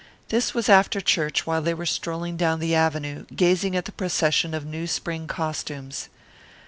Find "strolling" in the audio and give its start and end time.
1.85-2.35